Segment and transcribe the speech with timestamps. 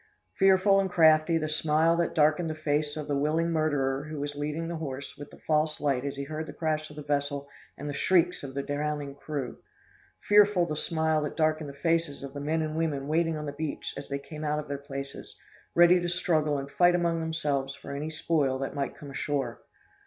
[0.39, 4.35] Fearful and crafty the smile that darkened the face of the willing murderer who was
[4.35, 7.47] leading the horse with the false light as he heard the crash of the vessel
[7.77, 9.59] and the shrieks of the drowning crew!
[10.27, 13.51] Fearful the smile that darkened the faces of the men and women waiting on the
[13.51, 15.37] beach as they came out from their places,
[15.75, 19.61] ready to struggle and fight among themselves for any spoil that might come ashore!